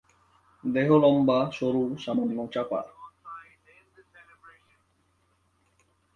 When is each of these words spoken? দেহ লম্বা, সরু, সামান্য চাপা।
দেহ 0.63 0.89
লম্বা, 0.97 1.39
সরু, 1.51 1.83
সামান্য 1.97 2.37
চাপা। 2.53 2.81